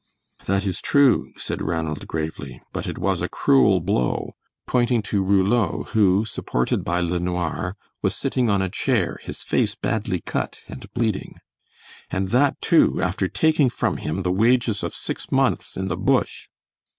[0.47, 4.33] "That is true," said Ranald, gravely, "but it was a cruel blow,"
[4.65, 10.19] pointing to Rouleau, who, supported by LeNoir, was sitting on a chair, his face badly
[10.19, 11.35] cut and bleeding,
[12.09, 16.47] "and that, too, after taking from him the wages of six months in the bush!"